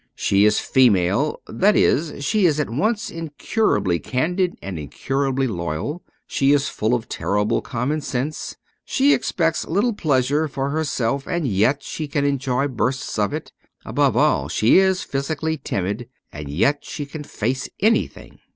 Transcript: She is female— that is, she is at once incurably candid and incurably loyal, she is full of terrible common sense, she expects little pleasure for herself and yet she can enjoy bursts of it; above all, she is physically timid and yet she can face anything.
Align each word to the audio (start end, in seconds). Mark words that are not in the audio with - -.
She 0.15 0.45
is 0.45 0.59
female— 0.59 1.41
that 1.61 1.75
is, 1.75 2.25
she 2.25 2.47
is 2.47 2.59
at 2.59 2.71
once 2.71 3.11
incurably 3.11 3.99
candid 3.99 4.57
and 4.59 4.79
incurably 4.79 5.45
loyal, 5.45 6.01
she 6.25 6.53
is 6.53 6.69
full 6.69 6.95
of 6.95 7.07
terrible 7.07 7.61
common 7.61 8.01
sense, 8.01 8.55
she 8.83 9.13
expects 9.13 9.67
little 9.67 9.93
pleasure 9.93 10.47
for 10.47 10.71
herself 10.71 11.27
and 11.27 11.47
yet 11.47 11.83
she 11.83 12.07
can 12.07 12.25
enjoy 12.25 12.67
bursts 12.67 13.19
of 13.19 13.31
it; 13.31 13.51
above 13.85 14.17
all, 14.17 14.49
she 14.49 14.79
is 14.79 15.03
physically 15.03 15.55
timid 15.57 16.09
and 16.33 16.49
yet 16.49 16.83
she 16.83 17.05
can 17.05 17.23
face 17.23 17.69
anything. 17.79 18.39